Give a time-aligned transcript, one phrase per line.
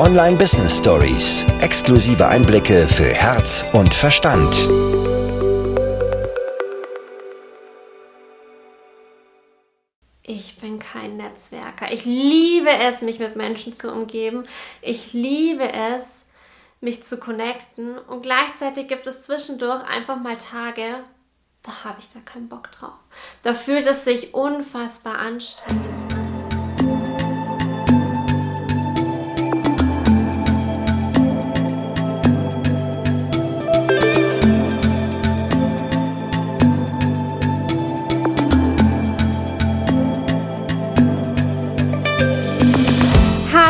[0.00, 1.44] Online Business Stories.
[1.60, 4.50] Exklusive Einblicke für Herz und Verstand.
[10.22, 11.92] Ich bin kein Netzwerker.
[11.92, 14.44] Ich liebe es, mich mit Menschen zu umgeben.
[14.80, 16.24] Ich liebe es,
[16.80, 17.98] mich zu connecten.
[17.98, 21.04] Und gleichzeitig gibt es zwischendurch einfach mal Tage,
[21.62, 23.00] da habe ich da keinen Bock drauf.
[23.42, 26.09] Da fühlt es sich unfassbar anstrengend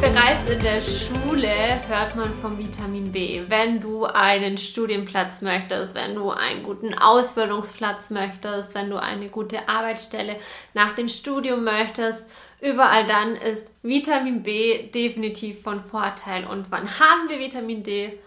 [0.00, 3.42] Bereits in der Schule hört man vom Vitamin B.
[3.48, 9.68] Wenn du einen Studienplatz möchtest, wenn du einen guten Ausbildungsplatz möchtest, wenn du eine gute
[9.68, 10.36] Arbeitsstelle
[10.72, 12.24] nach dem Studium möchtest,
[12.62, 16.46] überall dann ist Vitamin B definitiv von Vorteil.
[16.46, 18.18] Und wann haben wir Vitamin D?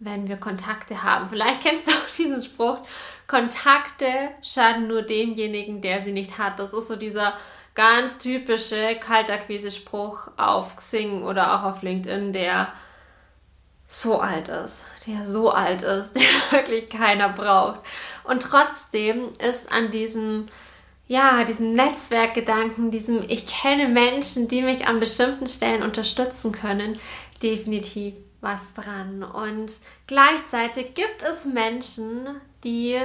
[0.00, 1.30] Wenn wir Kontakte haben.
[1.30, 2.80] Vielleicht kennst du auch diesen Spruch.
[3.26, 6.58] Kontakte schaden nur demjenigen, der sie nicht hat.
[6.58, 7.34] Das ist so dieser
[7.74, 12.72] ganz typische Kaltakquise-Spruch auf Xing oder auch auf LinkedIn, der
[13.86, 17.80] so alt ist, der so alt ist, der wirklich keiner braucht.
[18.24, 20.46] Und trotzdem ist an diesem,
[21.06, 26.98] ja, diesem Netzwerkgedanken, diesem ich kenne Menschen, die mich an bestimmten Stellen unterstützen können,
[27.42, 29.22] definitiv was dran.
[29.22, 29.72] Und
[30.06, 33.00] gleichzeitig gibt es Menschen, die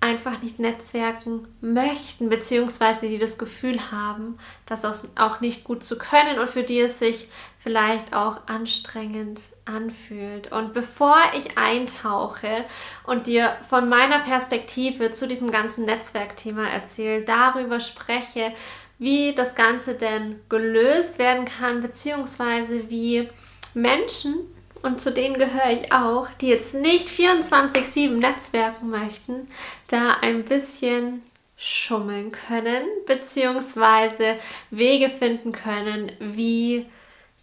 [0.00, 4.84] einfach nicht netzwerken möchten, beziehungsweise die das Gefühl haben, das
[5.16, 7.28] auch nicht gut zu können und für die es sich
[7.58, 10.50] vielleicht auch anstrengend anfühlt.
[10.52, 12.64] Und bevor ich eintauche
[13.04, 18.52] und dir von meiner Perspektive zu diesem ganzen Netzwerkthema erzähle, darüber spreche,
[18.98, 23.28] wie das Ganze denn gelöst werden kann, beziehungsweise wie
[23.74, 24.34] Menschen
[24.82, 29.48] und zu denen gehöre ich auch, die jetzt nicht 24-7 netzwerken möchten,
[29.88, 31.22] da ein bisschen
[31.56, 34.36] schummeln können, beziehungsweise
[34.70, 36.86] Wege finden können, wie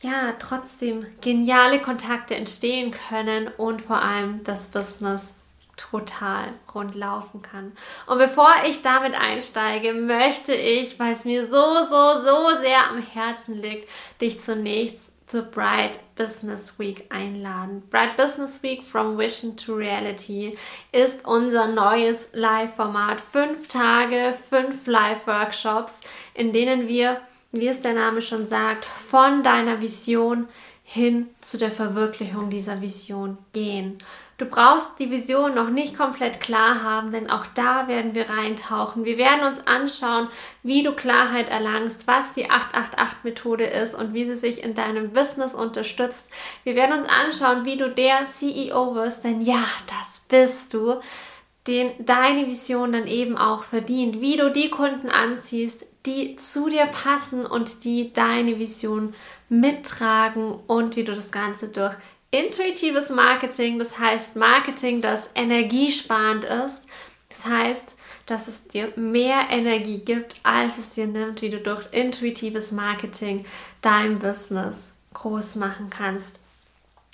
[0.01, 5.33] ja trotzdem geniale Kontakte entstehen können und vor allem das Business
[5.75, 7.73] total rund laufen kann.
[8.07, 13.01] Und bevor ich damit einsteige, möchte ich, weil es mir so, so, so sehr am
[13.01, 13.87] Herzen liegt,
[14.19, 17.83] dich zunächst zur Bright Business Week einladen.
[17.89, 20.57] Bright Business Week from Vision to Reality
[20.93, 23.21] ist unser neues Live-Format.
[23.21, 26.01] Fünf Tage, fünf Live-Workshops,
[26.33, 27.19] in denen wir,
[27.51, 30.47] wie es der Name schon sagt, von deiner Vision
[30.83, 33.97] hin zu der Verwirklichung dieser Vision gehen.
[34.37, 39.03] Du brauchst die Vision noch nicht komplett klar haben, denn auch da werden wir reintauchen.
[39.03, 40.27] Wir werden uns anschauen,
[40.61, 45.55] wie du Klarheit erlangst, was die 888-Methode ist und wie sie sich in deinem Business
[45.55, 46.27] unterstützt.
[46.63, 51.01] Wir werden uns anschauen, wie du der CEO wirst, denn ja, das bist du,
[51.65, 56.85] den deine Vision dann eben auch verdient, wie du die Kunden anziehst, die zu dir
[56.85, 59.15] passen und die deine Vision
[59.49, 61.95] mittragen und wie du das Ganze durch
[62.31, 66.85] intuitives Marketing, das heißt Marketing, das energiesparend ist.
[67.29, 67.95] Das heißt,
[68.25, 73.45] dass es dir mehr Energie gibt, als es dir nimmt, wie du durch intuitives Marketing
[73.81, 76.39] dein Business groß machen kannst.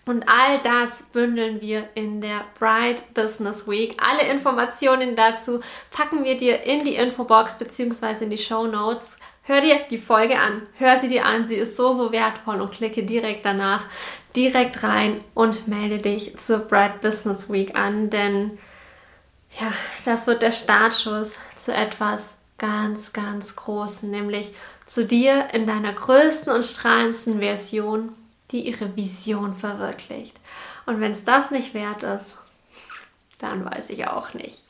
[0.06, 3.96] Und all das bündeln wir in der Bright Business Week.
[4.04, 8.26] Alle Informationen dazu packen wir dir in die Infobox bzw.
[8.26, 9.18] in die Show Notes.
[9.46, 12.72] Hör dir die Folge an, hör sie dir an, sie ist so, so wertvoll und
[12.72, 13.86] klicke direkt danach
[14.38, 18.58] direkt rein und melde dich zur Bright Business Week an, denn
[19.60, 19.72] ja,
[20.06, 24.54] das wird der Startschuss zu etwas ganz, ganz Großen, nämlich
[24.86, 28.14] zu dir in deiner größten und strahlendsten Version,
[28.52, 30.40] die ihre Vision verwirklicht.
[30.86, 32.38] Und wenn es das nicht wert ist,
[33.40, 34.64] dann weiß ich auch nicht.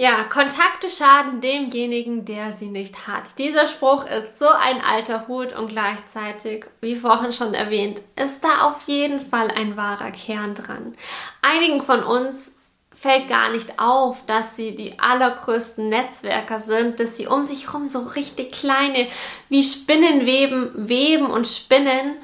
[0.00, 3.38] Ja, Kontakte schaden demjenigen, der sie nicht hat.
[3.38, 8.66] Dieser Spruch ist so ein alter Hut und gleichzeitig, wie vorhin schon erwähnt, ist da
[8.66, 10.94] auf jeden Fall ein wahrer Kern dran.
[11.42, 12.54] Einigen von uns
[12.94, 17.86] fällt gar nicht auf, dass sie die allergrößten Netzwerker sind, dass sie um sich herum
[17.86, 19.06] so richtig kleine
[19.50, 22.16] wie Spinnenweben weben und spinnen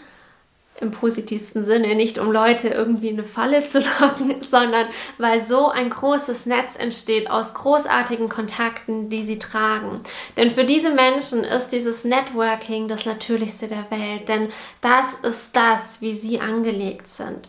[0.81, 4.87] im positivsten Sinne, nicht um Leute irgendwie in eine Falle zu locken, sondern
[5.19, 10.01] weil so ein großes Netz entsteht aus großartigen Kontakten, die sie tragen.
[10.37, 14.51] Denn für diese Menschen ist dieses Networking das Natürlichste der Welt, denn
[14.81, 17.49] das ist das, wie sie angelegt sind.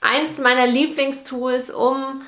[0.00, 2.22] Eins meiner Lieblingstools, um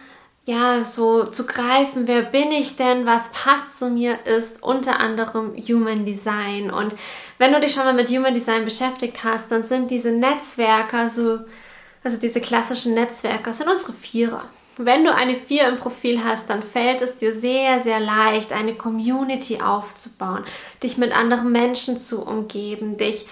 [0.49, 5.55] ja, so zu greifen, wer bin ich denn, was passt zu mir, ist unter anderem
[5.57, 6.71] Human Design.
[6.71, 6.97] Und
[7.37, 11.41] wenn du dich schon mal mit Human Design beschäftigt hast, dann sind diese Netzwerker so,
[12.03, 14.47] also diese klassischen Netzwerker, sind unsere Vierer.
[14.79, 18.75] Wenn du eine Vier im Profil hast, dann fällt es dir sehr, sehr leicht, eine
[18.75, 20.45] Community aufzubauen,
[20.83, 23.27] dich mit anderen Menschen zu umgeben, dich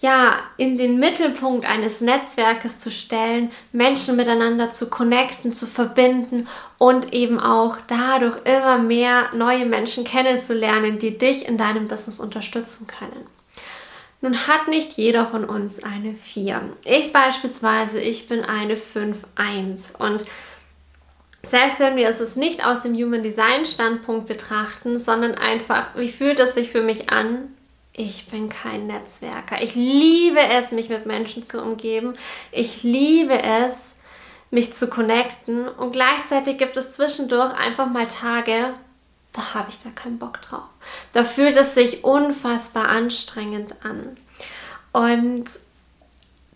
[0.00, 6.48] ja, in den Mittelpunkt eines Netzwerkes zu stellen, Menschen miteinander zu connecten, zu verbinden
[6.78, 12.86] und eben auch dadurch immer mehr neue Menschen kennenzulernen, die dich in deinem Business unterstützen
[12.86, 13.26] können.
[14.22, 16.60] Nun hat nicht jeder von uns eine 4.
[16.84, 20.24] Ich beispielsweise, ich bin eine 5-1 und
[21.42, 26.38] selbst wenn wir es nicht aus dem Human Design Standpunkt betrachten, sondern einfach, wie fühlt
[26.38, 27.54] es sich für mich an,
[28.00, 29.62] ich bin kein Netzwerker.
[29.62, 32.14] Ich liebe es, mich mit Menschen zu umgeben.
[32.50, 33.94] Ich liebe es,
[34.50, 35.68] mich zu connecten.
[35.68, 38.72] Und gleichzeitig gibt es zwischendurch einfach mal Tage,
[39.34, 40.70] da habe ich da keinen Bock drauf.
[41.12, 44.16] Da fühlt es sich unfassbar anstrengend an.
[44.92, 45.44] Und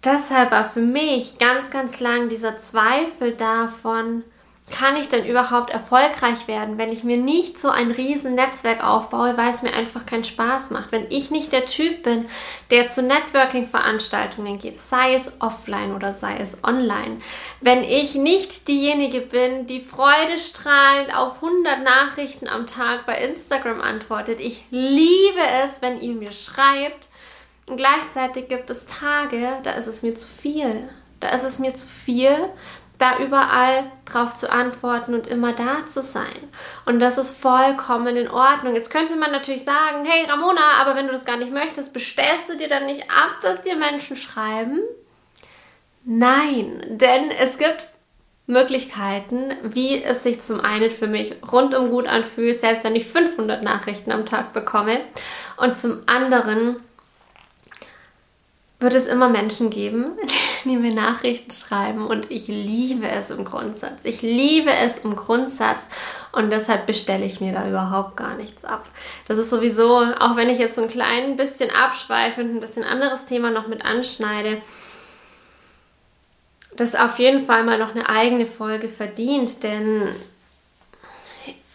[0.03, 4.25] deshalb war für mich ganz, ganz lang dieser Zweifel davon,
[4.71, 9.37] kann ich denn überhaupt erfolgreich werden, wenn ich mir nicht so ein riesen Netzwerk aufbaue,
[9.37, 10.91] weil es mir einfach keinen Spaß macht.
[10.91, 12.27] Wenn ich nicht der Typ bin,
[12.71, 17.21] der zu Networking-Veranstaltungen geht, sei es offline oder sei es online.
[17.61, 24.41] Wenn ich nicht diejenige bin, die freudestrahlend auf 100 Nachrichten am Tag bei Instagram antwortet.
[24.41, 27.09] Ich liebe es, wenn ihr mir schreibt.
[27.67, 30.89] Und gleichzeitig gibt es Tage, da ist es mir zu viel.
[31.21, 32.37] Da ist es mir zu viel,
[32.99, 36.49] da überall drauf zu antworten und immer da zu sein.
[36.87, 38.75] Und das ist vollkommen in Ordnung.
[38.75, 42.51] Jetzt könnte man natürlich sagen, hey Ramona, aber wenn du das gar nicht möchtest, bestellst
[42.51, 44.81] du dir dann nicht ab, dass dir Menschen schreiben?
[46.05, 47.89] Nein, denn es gibt
[48.47, 53.63] Möglichkeiten, wie es sich zum einen für mich rundum gut anfühlt, selbst wenn ich 500
[53.63, 55.01] Nachrichten am Tag bekomme,
[55.57, 56.77] und zum anderen
[58.85, 60.13] wird es immer Menschen geben,
[60.65, 64.05] die mir Nachrichten schreiben und ich liebe es im Grundsatz.
[64.05, 65.89] Ich liebe es im Grundsatz
[66.33, 68.89] und deshalb bestelle ich mir da überhaupt gar nichts ab.
[69.27, 72.85] Das ist sowieso, auch wenn ich jetzt so ein klein bisschen abschweife und ein bisschen
[72.85, 74.63] anderes Thema noch mit anschneide,
[76.77, 80.09] das auf jeden Fall mal noch eine eigene Folge verdient, denn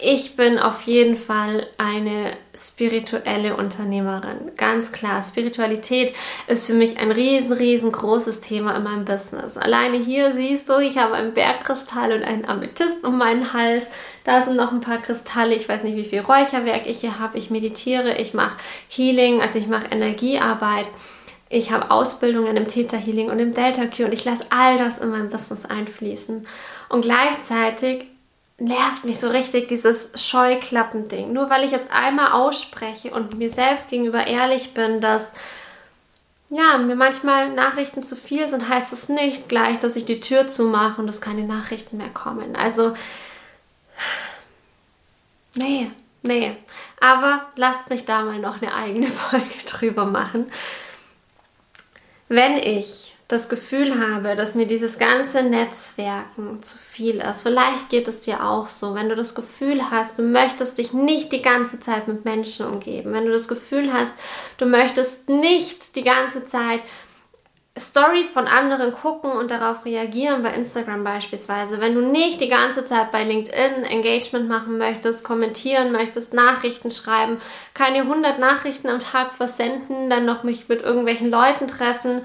[0.02, 4.54] ich bin auf jeden Fall eine spirituelle Unternehmerin.
[4.56, 5.22] Ganz klar.
[5.22, 6.16] Spiritualität
[6.48, 9.58] ist für mich ein riesen, riesengroßes Thema in meinem Business.
[9.58, 13.90] Alleine hier siehst du, ich habe einen Bergkristall und einen Amethyst um meinen Hals.
[14.24, 15.54] Da sind noch ein paar Kristalle.
[15.54, 17.38] Ich weiß nicht, wie viel Räucherwerk ich hier habe.
[17.38, 18.58] Ich meditiere, ich mache
[18.88, 20.88] Healing, also ich mache Energiearbeit.
[21.50, 25.00] Ich habe Ausbildungen im Theta Healing und im Delta Q und ich lasse all das
[25.00, 26.48] in mein Business einfließen.
[26.88, 28.06] Und gleichzeitig
[28.60, 31.32] nervt mich so richtig dieses Scheuklappending.
[31.34, 35.32] Nur weil ich jetzt einmal ausspreche und mir selbst gegenüber ehrlich bin, dass
[36.50, 40.48] ja, mir manchmal Nachrichten zu viel sind, heißt es nicht gleich, dass ich die Tür
[40.48, 42.56] zumache und dass keine Nachrichten mehr kommen.
[42.56, 42.96] Also,
[45.54, 45.92] nee,
[46.24, 46.56] nee.
[47.00, 50.52] Aber lasst mich da mal noch eine eigene Folge drüber machen.
[52.30, 57.44] Wenn ich das Gefühl habe, dass mir dieses ganze Netzwerken zu viel ist.
[57.44, 61.32] Vielleicht geht es dir auch so, wenn du das Gefühl hast, du möchtest dich nicht
[61.32, 64.14] die ganze Zeit mit Menschen umgeben, wenn du das Gefühl hast,
[64.58, 66.82] du möchtest nicht die ganze Zeit
[67.78, 71.80] Stories von anderen gucken und darauf reagieren, bei Instagram beispielsweise.
[71.80, 77.40] Wenn du nicht die ganze Zeit bei LinkedIn Engagement machen möchtest, kommentieren möchtest, Nachrichten schreiben,
[77.74, 82.22] keine 100 Nachrichten am Tag versenden, dann noch mich mit irgendwelchen Leuten treffen,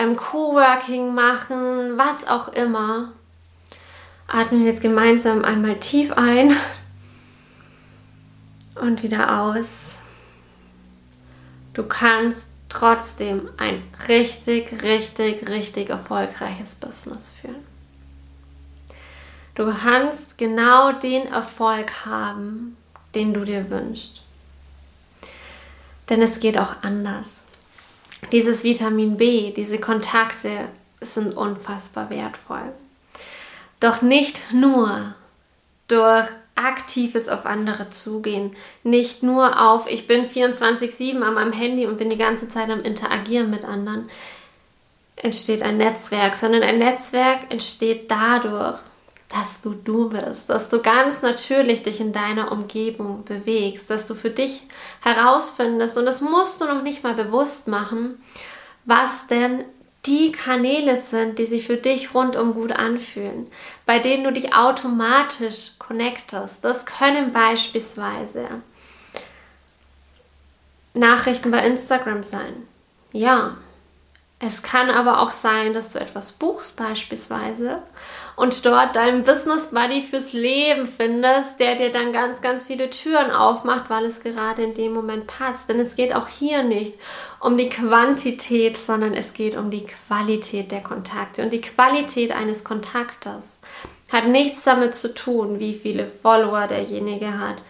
[0.00, 3.12] ähm, Coworking machen, was auch immer.
[4.26, 6.56] Atmen wir jetzt gemeinsam einmal tief ein
[8.76, 9.98] und wieder aus.
[11.74, 17.64] Du kannst trotzdem ein richtig, richtig, richtig erfolgreiches Business führen.
[19.54, 22.76] Du kannst genau den Erfolg haben,
[23.14, 24.22] den du dir wünschst.
[26.08, 27.44] Denn es geht auch anders.
[28.32, 30.68] Dieses Vitamin B, diese Kontakte
[31.00, 32.72] sind unfassbar wertvoll.
[33.80, 35.14] Doch nicht nur
[35.88, 41.96] durch aktives auf andere zugehen, nicht nur auf, ich bin 24-7 an meinem Handy und
[41.96, 44.08] bin die ganze Zeit am Interagieren mit anderen.
[45.16, 48.80] entsteht ein Netzwerk, sondern ein Netzwerk entsteht dadurch,
[49.32, 54.14] dass du du bist, dass du ganz natürlich dich in deiner Umgebung bewegst, dass du
[54.14, 54.62] für dich
[55.02, 58.20] herausfindest und das musst du noch nicht mal bewusst machen,
[58.84, 59.64] was denn
[60.06, 63.46] die Kanäle sind, die sich für dich rundum gut anfühlen,
[63.86, 66.64] bei denen du dich automatisch connectest.
[66.64, 68.46] Das können beispielsweise
[70.94, 72.66] Nachrichten bei Instagram sein.
[73.12, 73.56] Ja.
[74.42, 77.82] Es kann aber auch sein, dass du etwas buchst beispielsweise
[78.36, 83.32] und dort deinen Business Buddy fürs Leben findest, der dir dann ganz, ganz viele Türen
[83.32, 85.68] aufmacht, weil es gerade in dem Moment passt.
[85.68, 86.98] Denn es geht auch hier nicht
[87.38, 91.42] um die Quantität, sondern es geht um die Qualität der Kontakte.
[91.42, 93.58] Und die Qualität eines Kontaktes
[94.10, 97.62] hat nichts damit zu tun, wie viele Follower derjenige hat,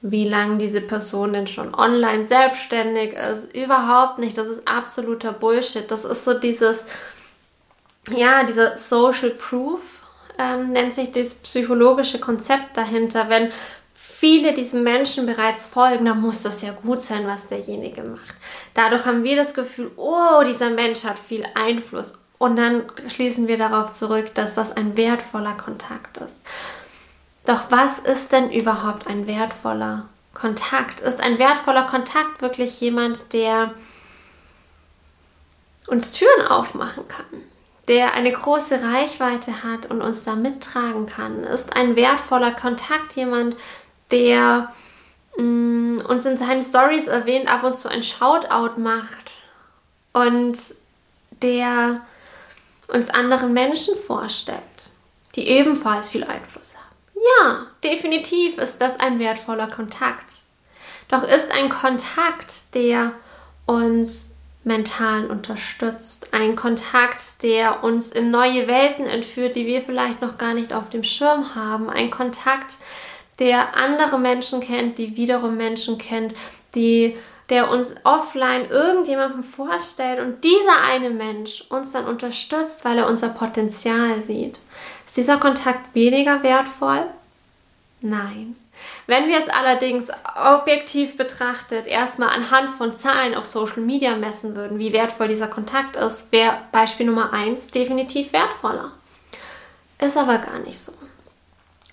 [0.00, 3.54] wie lange diese Person denn schon online selbstständig ist.
[3.54, 4.38] Überhaupt nicht.
[4.38, 5.90] Das ist absoluter Bullshit.
[5.90, 6.86] Das ist so dieses,
[8.14, 10.02] ja, dieser Social Proof
[10.38, 13.28] ähm, nennt sich das psychologische Konzept dahinter.
[13.28, 13.50] Wenn
[13.94, 18.34] viele diesen Menschen bereits folgen, dann muss das ja gut sein, was derjenige macht.
[18.74, 22.14] Dadurch haben wir das Gefühl, oh, dieser Mensch hat viel Einfluss.
[22.38, 26.36] Und dann schließen wir darauf zurück, dass das ein wertvoller Kontakt ist.
[27.48, 31.00] Doch was ist denn überhaupt ein wertvoller Kontakt?
[31.00, 33.74] Ist ein wertvoller Kontakt wirklich jemand, der
[35.88, 37.24] uns Türen aufmachen kann?
[37.88, 43.56] der eine große Reichweite hat und uns da mittragen kann, ist ein wertvoller Kontakt, jemand,
[44.10, 44.72] der
[45.38, 49.40] mh, mm, uns in seinen Stories erwähnt, ab und zu ein Shoutout macht
[50.12, 50.58] und
[51.42, 52.02] der
[52.88, 54.58] uns anderen Menschen vorstellt,
[55.34, 56.87] die ebenfalls viel Einfluss haben.
[57.40, 60.26] Ja, definitiv ist das ein wertvoller Kontakt.
[61.08, 63.12] Doch ist ein Kontakt, der
[63.66, 64.30] uns
[64.64, 66.28] mental unterstützt.
[66.32, 70.90] Ein Kontakt, der uns in neue Welten entführt, die wir vielleicht noch gar nicht auf
[70.90, 71.88] dem Schirm haben.
[71.88, 72.76] Ein Kontakt,
[73.38, 76.34] der andere Menschen kennt, die wiederum Menschen kennt,
[76.74, 77.16] die
[77.48, 83.30] der uns offline irgendjemandem vorstellt und dieser eine Mensch uns dann unterstützt, weil er unser
[83.30, 84.60] Potenzial sieht.
[85.08, 87.06] Ist dieser Kontakt weniger wertvoll?
[88.02, 88.56] Nein.
[89.06, 94.78] Wenn wir es allerdings objektiv betrachtet erstmal anhand von Zahlen auf Social Media messen würden,
[94.78, 98.92] wie wertvoll dieser Kontakt ist, wäre Beispiel Nummer 1 definitiv wertvoller.
[99.98, 100.92] Ist aber gar nicht so.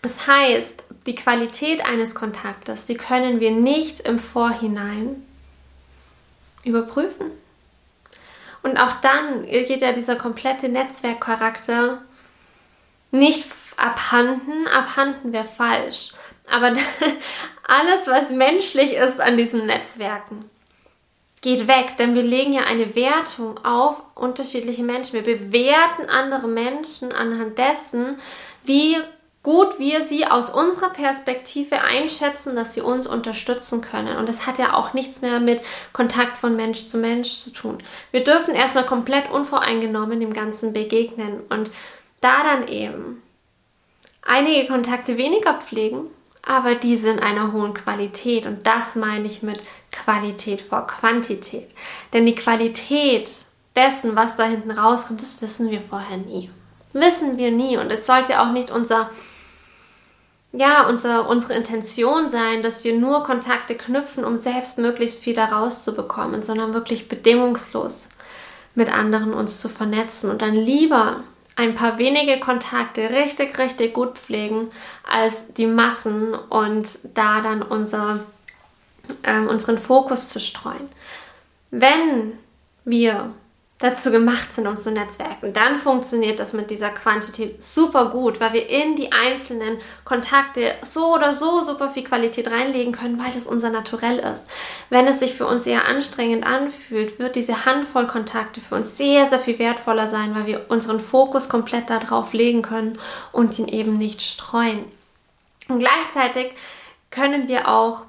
[0.02, 5.26] Das heißt, die Qualität eines Kontaktes, die können wir nicht im Vorhinein
[6.66, 7.32] überprüfen.
[8.62, 12.02] Und auch dann geht ja dieser komplette Netzwerkcharakter
[13.16, 13.46] nicht
[13.78, 14.68] abhanden.
[14.68, 16.12] Abhanden wäre falsch.
[16.52, 16.68] Aber
[17.68, 20.50] alles, was menschlich ist an diesen Netzwerken,
[21.42, 25.14] geht weg, denn wir legen ja eine Wertung auf unterschiedliche Menschen.
[25.14, 28.20] Wir bewerten andere Menschen anhand dessen,
[28.64, 28.98] wie
[29.46, 34.18] gut wir sie aus unserer Perspektive einschätzen, dass sie uns unterstützen können.
[34.18, 35.62] Und das hat ja auch nichts mehr mit
[35.94, 37.78] Kontakt von Mensch zu Mensch zu tun.
[38.10, 41.70] Wir dürfen erstmal komplett unvoreingenommen dem Ganzen begegnen und
[42.26, 43.22] da dann eben
[44.24, 46.10] einige Kontakte weniger pflegen
[46.46, 51.70] aber die sind einer hohen Qualität und das meine ich mit Qualität vor Quantität.
[52.14, 53.28] Denn die Qualität
[53.76, 56.52] dessen, was da hinten rauskommt, das wissen wir vorher nie.
[56.94, 59.10] Wissen wir nie und es sollte auch nicht unser
[60.58, 65.84] ja, unser, unsere Intention sein, dass wir nur Kontakte knüpfen, um selbst möglichst viel daraus
[65.84, 68.08] zu bekommen, sondern wirklich bedingungslos
[68.74, 71.26] mit anderen uns zu vernetzen und dann lieber
[71.56, 74.72] ein paar wenige Kontakte richtig, richtig gut pflegen
[75.04, 78.26] als die Massen und da dann unser,
[79.24, 80.90] ähm, unseren Fokus zu streuen.
[81.72, 82.34] Wenn
[82.84, 83.34] wir
[83.86, 85.54] dazu gemacht sind, um zu netzwerken.
[85.54, 91.14] Dann funktioniert das mit dieser Quantität super gut, weil wir in die einzelnen Kontakte so
[91.14, 94.46] oder so super viel Qualität reinlegen können, weil das unser Naturell ist.
[94.90, 99.28] Wenn es sich für uns eher anstrengend anfühlt, wird diese Handvoll Kontakte für uns sehr,
[99.28, 102.98] sehr viel wertvoller sein, weil wir unseren Fokus komplett darauf legen können
[103.32, 104.86] und ihn eben nicht streuen.
[105.68, 106.54] Und gleichzeitig
[107.12, 108.02] können wir auch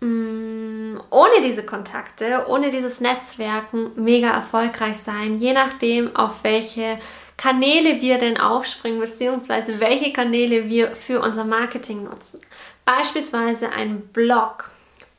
[0.00, 6.98] Mm, ohne diese Kontakte, ohne dieses Netzwerken mega erfolgreich sein, je nachdem, auf welche
[7.36, 12.40] Kanäle wir denn aufspringen, beziehungsweise welche Kanäle wir für unser Marketing nutzen.
[12.84, 14.70] Beispielsweise ein Blog,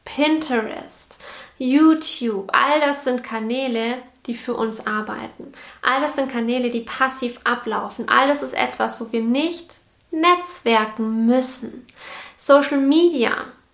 [0.06, 1.20] Pinterest,
[1.58, 5.52] YouTube, all das sind Kanäle, die für uns arbeiten.
[5.82, 8.08] All das sind Kanäle, die passiv ablaufen.
[8.08, 9.80] All das ist etwas, wo wir nicht
[10.12, 11.88] netzwerken müssen.
[12.38, 13.32] Social Media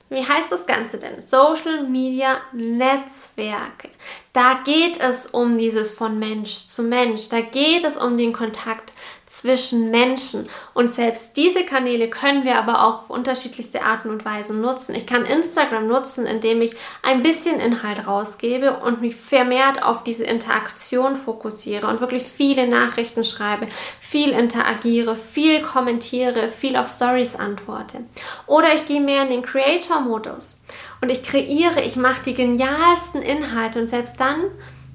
[0.10, 1.22] Wie heißt das Ganze denn?
[1.22, 3.90] Social Media Netzwerke.
[4.32, 7.28] Da geht es um dieses von Mensch zu Mensch.
[7.28, 8.94] Da geht es um den Kontakt
[9.38, 10.50] zwischen Menschen.
[10.74, 14.96] Und selbst diese Kanäle können wir aber auch auf unterschiedlichste Arten und Weisen nutzen.
[14.96, 20.24] Ich kann Instagram nutzen, indem ich ein bisschen Inhalt rausgebe und mich vermehrt auf diese
[20.24, 23.68] Interaktion fokussiere und wirklich viele Nachrichten schreibe,
[24.00, 28.06] viel interagiere, viel kommentiere, viel auf Stories antworte.
[28.48, 30.60] Oder ich gehe mehr in den Creator-Modus
[31.02, 34.46] und ich kreiere, ich mache die genialsten Inhalte und selbst dann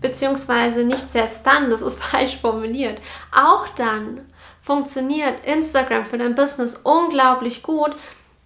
[0.02, 4.20] beziehungsweise nicht selbst dann, das ist falsch formuliert, auch dann
[4.62, 7.94] funktioniert Instagram für dein Business unglaublich gut.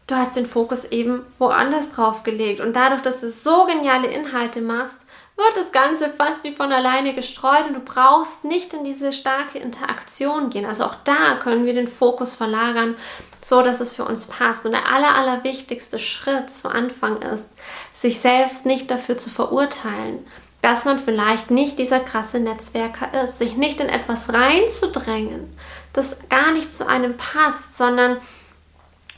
[0.06, 2.60] Du hast den Fokus eben woanders drauf gelegt.
[2.60, 5.00] Und dadurch, dass du so geniale Inhalte machst,
[5.36, 9.58] wird das Ganze fast wie von alleine gestreut und du brauchst nicht in diese starke
[9.58, 10.64] Interaktion gehen.
[10.64, 12.96] Also auch da können wir den Fokus verlagern,
[13.42, 14.64] so dass es für uns passt.
[14.64, 17.48] Und der aller, aller wichtigste Schritt zu Anfang ist,
[17.92, 20.26] sich selbst nicht dafür zu verurteilen,
[20.66, 25.56] dass man vielleicht nicht dieser krasse Netzwerker ist, sich nicht in etwas reinzudrängen,
[25.92, 28.16] das gar nicht zu einem passt, sondern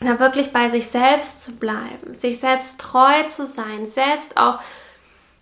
[0.00, 4.60] da wirklich bei sich selbst zu bleiben, sich selbst treu zu sein, selbst auch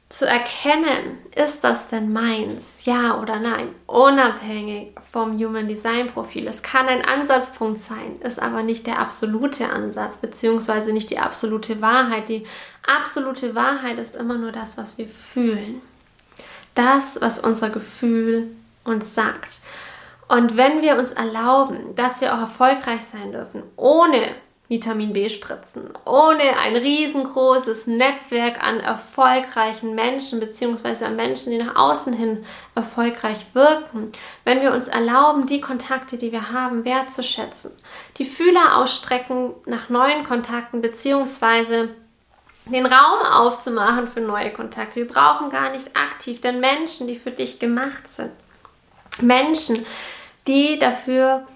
[0.09, 6.47] zu erkennen, ist das denn meins, ja oder nein, unabhängig vom Human Design Profil.
[6.47, 11.83] Es kann ein Ansatzpunkt sein, ist aber nicht der absolute Ansatz, beziehungsweise nicht die absolute
[11.83, 12.29] Wahrheit.
[12.29, 12.47] Die
[12.87, 15.83] absolute Wahrheit ist immer nur das, was wir fühlen.
[16.77, 18.49] Das, was unser Gefühl
[18.85, 19.59] uns sagt.
[20.29, 24.35] Und wenn wir uns erlauben, dass wir auch erfolgreich sein dürfen, ohne
[24.69, 32.13] Vitamin B-Spritzen, ohne ein riesengroßes Netzwerk an erfolgreichen Menschen beziehungsweise an Menschen, die nach außen
[32.13, 34.11] hin erfolgreich wirken,
[34.45, 37.73] wenn wir uns erlauben, die Kontakte, die wir haben, wertzuschätzen,
[38.17, 41.91] die Fühler ausstrecken nach neuen Kontakten beziehungsweise
[42.67, 44.97] den Raum aufzumachen für neue Kontakte.
[44.97, 48.33] Wir brauchen gar nicht aktiv, denn Menschen, die für dich gemacht sind,
[49.21, 49.87] Menschen,
[50.47, 51.47] die dafür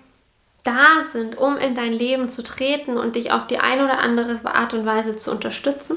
[0.64, 4.38] da sind, um in dein Leben zu treten und dich auf die eine oder andere
[4.44, 5.96] Art und Weise zu unterstützen,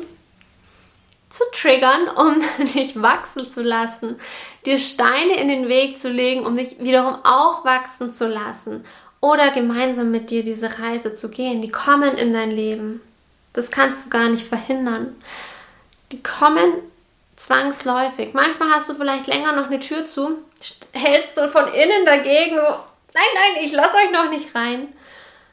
[1.30, 2.42] zu triggern, um
[2.74, 4.20] dich wachsen zu lassen,
[4.66, 8.86] dir Steine in den Weg zu legen, um dich wiederum auch wachsen zu lassen
[9.22, 11.62] oder gemeinsam mit dir diese Reise zu gehen.
[11.62, 13.02] Die kommen in dein Leben.
[13.54, 15.16] Das kannst du gar nicht verhindern.
[16.12, 16.74] Die kommen
[17.36, 18.34] zwangsläufig.
[18.34, 20.39] Manchmal hast du vielleicht länger noch eine Tür zu,
[20.92, 22.62] hältst du von innen dagegen so,
[23.13, 24.88] nein, nein, ich lasse euch noch nicht rein.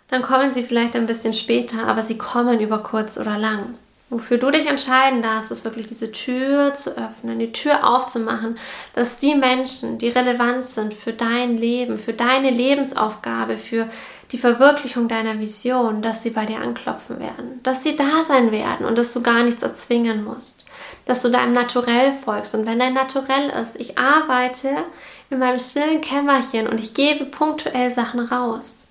[0.08, 3.74] Dann kommen sie vielleicht ein bisschen später, aber sie kommen über kurz oder lang.
[4.10, 8.58] Wofür du dich entscheiden darfst, ist wirklich diese Tür zu öffnen, die Tür aufzumachen,
[8.92, 13.88] dass die Menschen, die relevant sind für dein Leben, für deine Lebensaufgabe, für
[14.32, 18.86] die Verwirklichung deiner Vision, dass sie bei dir anklopfen werden, dass sie da sein werden
[18.86, 20.64] und dass du gar nichts erzwingen musst,
[21.04, 22.54] dass du deinem Naturell folgst.
[22.54, 24.68] Und wenn dein Naturell ist, ich arbeite
[25.30, 28.86] in meinem stillen Kämmerchen und ich gebe punktuell Sachen raus,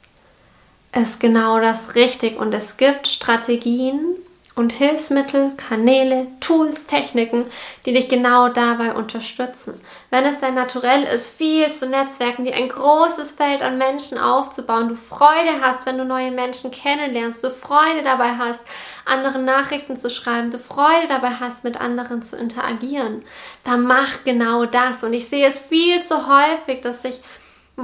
[0.93, 4.15] ist genau das richtig und es gibt Strategien,
[4.59, 7.45] und Hilfsmittel, Kanäle, Tools, Techniken,
[7.85, 9.79] die dich genau dabei unterstützen.
[10.09, 14.89] Wenn es dein Naturell ist, viel zu netzwerken, dir ein großes Feld an Menschen aufzubauen,
[14.89, 18.61] du Freude hast, wenn du neue Menschen kennenlernst, du Freude dabei hast,
[19.05, 23.23] anderen Nachrichten zu schreiben, du Freude dabei hast, mit anderen zu interagieren,
[23.63, 25.05] dann mach genau das.
[25.05, 27.21] Und ich sehe es viel zu häufig, dass sich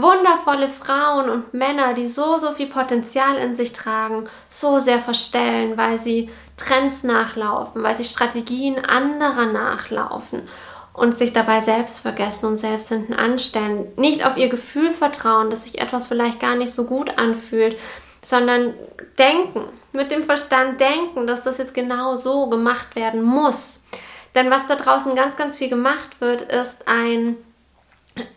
[0.01, 5.77] wundervolle Frauen und Männer, die so, so viel Potenzial in sich tragen, so sehr verstellen,
[5.77, 10.47] weil sie Trends nachlaufen, weil sie Strategien anderer nachlaufen
[10.93, 13.91] und sich dabei selbst vergessen und selbst hinten anstellen.
[13.97, 17.77] Nicht auf ihr Gefühl vertrauen, dass sich etwas vielleicht gar nicht so gut anfühlt,
[18.21, 18.73] sondern
[19.17, 23.81] denken, mit dem Verstand denken, dass das jetzt genau so gemacht werden muss.
[24.33, 27.37] Denn was da draußen ganz, ganz viel gemacht wird, ist ein,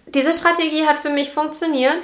[0.07, 1.99] diese Strategie hat für mich funktioniert.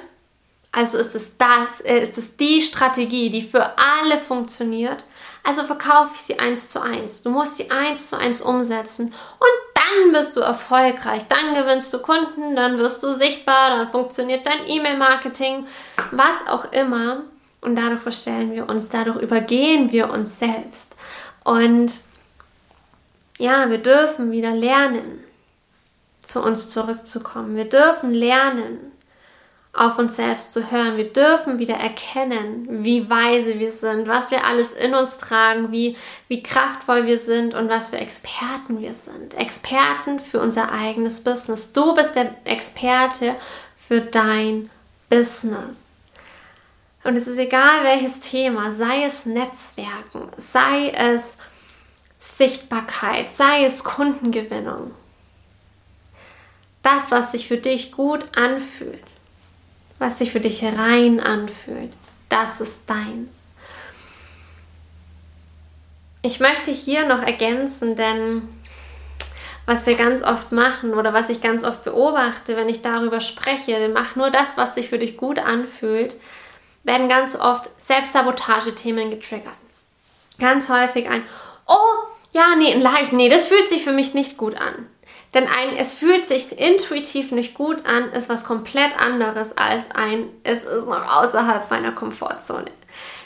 [0.73, 5.05] Also ist es das, äh, ist es die Strategie, die für alle funktioniert.
[5.45, 7.23] Also verkaufe ich sie eins zu eins.
[7.23, 11.25] Du musst sie eins zu eins umsetzen und dann wirst du erfolgreich.
[11.29, 15.67] Dann gewinnst du Kunden, dann wirst du sichtbar, dann funktioniert dein E-Mail-Marketing,
[16.13, 17.25] was auch immer.
[17.61, 20.89] Und dadurch verstellen wir uns, dadurch übergehen wir uns selbst.
[21.45, 21.93] Und
[23.39, 25.23] ja, wir dürfen wieder lernen,
[26.23, 27.57] zu uns zurückzukommen.
[27.57, 28.94] Wir dürfen lernen,
[29.75, 30.97] auf uns selbst zu hören.
[30.97, 35.97] Wir dürfen wieder erkennen, wie weise wir sind, was wir alles in uns tragen, wie,
[36.29, 39.35] wie kraftvoll wir sind und was für Experten wir sind.
[39.35, 41.73] Experten für unser eigenes Business.
[41.73, 43.35] Du bist der Experte
[43.77, 44.71] für dein
[45.11, 45.77] Business.
[47.03, 51.37] Und es ist egal welches Thema, sei es Netzwerken, sei es
[52.21, 54.93] Sichtbarkeit, sei es Kundengewinnung.
[56.83, 59.03] Das, was sich für dich gut anfühlt,
[60.05, 61.91] was sich für dich rein anfühlt,
[62.29, 63.51] das ist deins.
[66.21, 68.47] Ich möchte hier noch ergänzen, denn
[69.65, 73.89] was wir ganz oft machen oder was ich ganz oft beobachte, wenn ich darüber spreche,
[73.95, 76.17] mach nur das, was sich für dich gut anfühlt,
[76.83, 79.55] werden ganz oft Selbstsabotage-Themen getriggert.
[80.39, 81.23] Ganz häufig ein,
[81.67, 84.87] oh, ja, nee, ein Live, nee, das fühlt sich für mich nicht gut an.
[85.35, 90.29] Denn ein, es fühlt sich intuitiv nicht gut an, ist was komplett anderes als ein,
[90.45, 92.71] es ist noch außerhalb meiner Komfortzone.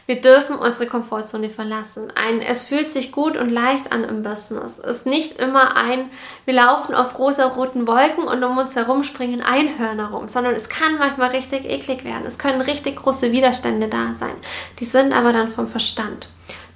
[0.07, 2.11] Wir dürfen unsere Komfortzone verlassen.
[2.15, 4.79] Ein, es fühlt sich gut und leicht an im Business.
[4.79, 6.11] Ist nicht immer ein,
[6.47, 10.97] wir laufen auf rosa-roten Wolken und um uns herum springen Einhörner rum, sondern es kann
[10.97, 12.25] manchmal richtig eklig werden.
[12.25, 14.33] Es können richtig große Widerstände da sein.
[14.79, 16.29] Die sind aber dann vom Verstand.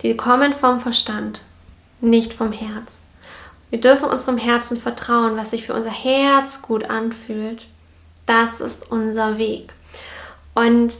[0.02, 1.40] Die kommen vom Verstand,
[2.02, 3.04] nicht vom Herz.
[3.72, 7.68] Wir dürfen unserem Herzen vertrauen, was sich für unser Herz gut anfühlt.
[8.26, 9.72] Das ist unser Weg.
[10.54, 10.98] Und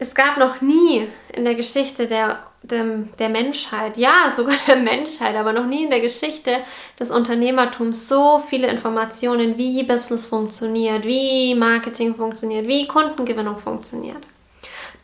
[0.00, 2.84] es gab noch nie in der Geschichte der, der,
[3.20, 6.56] der, Menschheit, ja, sogar der Menschheit, aber noch nie in der Geschichte
[6.98, 14.26] des Unternehmertums so viele Informationen, wie Business funktioniert, wie Marketing funktioniert, wie Kundengewinnung funktioniert.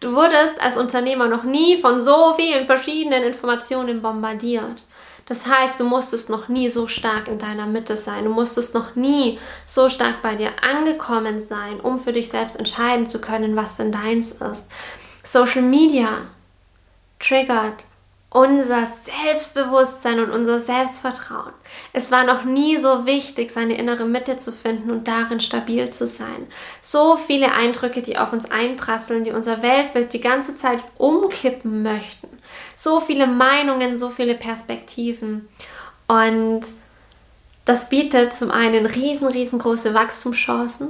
[0.00, 4.82] Du wurdest als Unternehmer noch nie von so vielen verschiedenen Informationen bombardiert.
[5.26, 8.24] Das heißt, du musstest noch nie so stark in deiner Mitte sein.
[8.24, 13.06] Du musstest noch nie so stark bei dir angekommen sein, um für dich selbst entscheiden
[13.06, 14.66] zu können, was denn deins ist.
[15.22, 16.26] Social Media
[17.18, 17.86] triggert
[18.34, 21.52] unser Selbstbewusstsein und unser Selbstvertrauen.
[21.92, 26.08] Es war noch nie so wichtig, seine innere Mitte zu finden und darin stabil zu
[26.08, 26.48] sein.
[26.82, 32.33] So viele Eindrücke, die auf uns einprasseln, die unser Weltbild die ganze Zeit umkippen möchten.
[32.76, 35.48] So viele Meinungen, so viele Perspektiven.
[36.06, 36.62] Und
[37.64, 40.88] das bietet zum einen riesen, riesengroße Wachstumschancen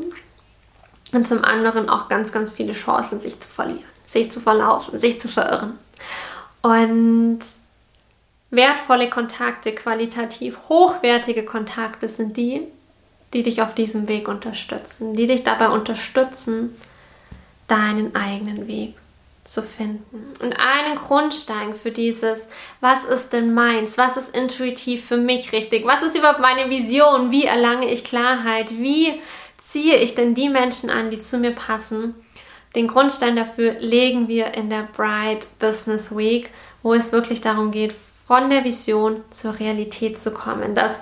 [1.13, 5.21] und zum anderen auch ganz, ganz viele Chancen, sich zu verlieren, sich zu verlaufen, sich
[5.21, 5.79] zu verirren.
[6.63, 7.41] Und
[8.51, 12.67] wertvolle Kontakte, qualitativ hochwertige Kontakte sind die,
[13.33, 16.75] die dich auf diesem Weg unterstützen, die dich dabei unterstützen,
[17.69, 18.95] deinen eigenen Weg
[19.45, 20.33] zu finden.
[20.41, 22.49] Und einen Grundstein für dieses,
[22.81, 27.31] was ist denn meins, was ist intuitiv für mich richtig, was ist überhaupt meine Vision,
[27.31, 29.21] wie erlange ich Klarheit, wie
[29.59, 32.15] ziehe ich denn die Menschen an, die zu mir passen,
[32.75, 36.51] den Grundstein dafür legen wir in der Bright Business Week,
[36.83, 37.95] wo es wirklich darum geht,
[38.27, 40.75] von der Vision zur Realität zu kommen.
[40.75, 41.01] Dass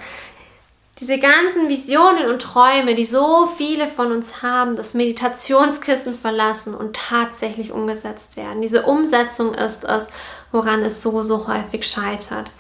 [1.03, 6.95] diese ganzen Visionen und Träume, die so viele von uns haben, das Meditationskissen verlassen und
[6.95, 8.63] tatsächlich umgesetzt werden.
[8.63, 10.07] Diese Umsetzung ist es,
[10.53, 12.53] woran es so, so häufig scheitert.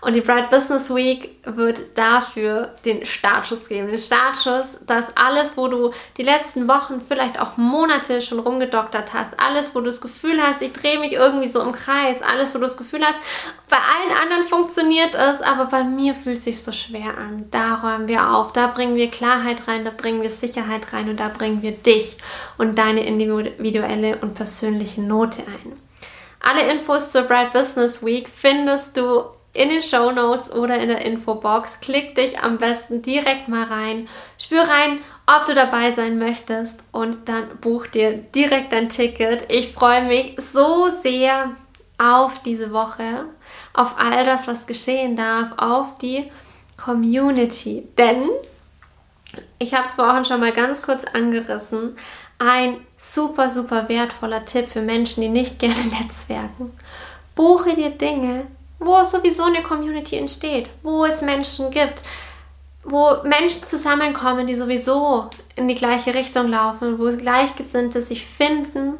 [0.00, 3.88] Und die Bright Business Week wird dafür den Startschuss geben.
[3.88, 9.38] Den Startschuss, dass alles, wo du die letzten Wochen, vielleicht auch Monate schon rumgedoktert hast,
[9.38, 12.58] alles, wo du das Gefühl hast, ich drehe mich irgendwie so im Kreis, alles, wo
[12.58, 13.18] du das Gefühl hast,
[13.68, 17.46] bei allen anderen funktioniert es, aber bei mir fühlt es sich so schwer an.
[17.50, 21.18] Da räumen wir auf, da bringen wir Klarheit rein, da bringen wir Sicherheit rein und
[21.18, 22.16] da bringen wir dich
[22.56, 25.80] und deine individuelle und persönliche Note ein.
[26.40, 29.24] Alle Infos zur Bright Business Week findest du
[29.58, 31.80] in den Show Notes oder in der Infobox.
[31.80, 34.08] Klick dich am besten direkt mal rein.
[34.38, 39.50] Spür rein, ob du dabei sein möchtest und dann buch dir direkt dein Ticket.
[39.50, 41.50] Ich freue mich so sehr
[41.98, 43.24] auf diese Woche,
[43.74, 46.30] auf all das, was geschehen darf, auf die
[46.76, 47.88] Community.
[47.98, 48.30] Denn,
[49.58, 51.96] ich habe es vorhin schon mal ganz kurz angerissen,
[52.38, 56.70] ein super, super wertvoller Tipp für Menschen, die nicht gerne netzwerken.
[57.34, 58.46] Buche dir Dinge,
[58.78, 62.02] wo sowieso eine Community entsteht, wo es Menschen gibt,
[62.84, 68.94] wo Menschen zusammenkommen, die sowieso in die gleiche Richtung laufen, wo Gleichgesinnte sich finden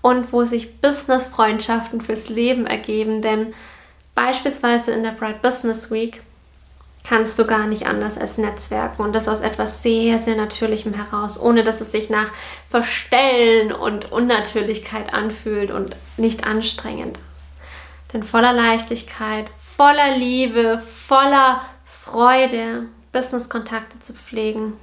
[0.00, 3.22] und wo sich Business-Freundschaften fürs Leben ergeben.
[3.22, 3.54] Denn
[4.14, 6.22] beispielsweise in der Bright Business Week
[7.04, 11.40] kannst du gar nicht anders als Netzwerken und das aus etwas sehr, sehr Natürlichem heraus,
[11.40, 12.32] ohne dass es sich nach
[12.68, 17.18] Verstellen und Unnatürlichkeit anfühlt und nicht anstrengend
[18.12, 24.74] denn voller Leichtigkeit, voller Liebe, voller Freude Business-Kontakte zu pflegen,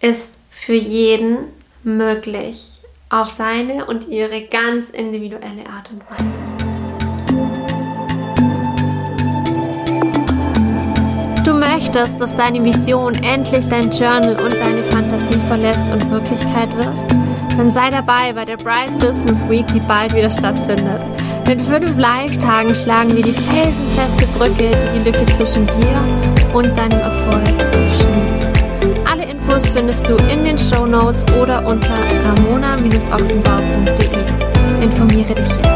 [0.00, 1.38] ist für jeden
[1.82, 2.70] möglich,
[3.10, 6.24] auf seine und ihre ganz individuelle Art und Weise.
[11.44, 16.94] Du möchtest, dass deine Vision endlich dein Journal und deine Fantasie verlässt und Wirklichkeit wird?
[17.56, 21.04] Dann sei dabei bei der Bright Business Week, die bald wieder stattfindet.
[21.46, 26.02] Mit fünf Live-Tagen schlagen wir die felsenfeste Brücke, die die Lücke zwischen dir
[26.54, 27.46] und deinem Erfolg
[27.90, 28.50] schließt.
[29.04, 34.82] Alle Infos findest du in den Show Notes oder unter ramona-ochsenbau.de.
[34.82, 35.73] Informiere dich jetzt.